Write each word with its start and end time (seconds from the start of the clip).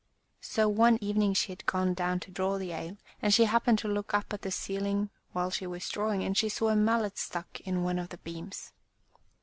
So 0.41 0.67
one 0.67 0.97
evening 0.99 1.35
she 1.35 1.51
had 1.51 1.67
gone 1.67 1.93
down 1.93 2.19
to 2.21 2.31
draw 2.31 2.57
the 2.57 2.71
ale, 2.71 2.97
and 3.21 3.31
she 3.31 3.45
happened 3.45 3.77
to 3.79 3.87
look 3.87 4.15
up 4.15 4.33
at 4.33 4.41
the 4.41 4.49
ceiling 4.49 5.11
while 5.31 5.51
she 5.51 5.67
was 5.67 5.87
drawing, 5.89 6.23
and 6.23 6.35
she 6.35 6.49
saw 6.49 6.69
a 6.69 6.75
mallet 6.75 7.19
stuck 7.19 7.59
in 7.65 7.83
one 7.83 7.99
of 7.99 8.09
the 8.09 8.17
beams. 8.17 8.71